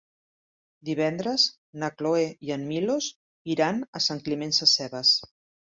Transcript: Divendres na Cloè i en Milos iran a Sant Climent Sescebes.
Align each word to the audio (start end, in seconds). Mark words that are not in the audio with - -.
Divendres 0.87 1.45
na 1.83 1.91
Cloè 1.99 2.25
i 2.49 2.53
en 2.57 2.65
Milos 2.71 3.11
iran 3.59 3.85
a 4.01 4.05
Sant 4.09 4.25
Climent 4.27 4.59
Sescebes. 4.63 5.17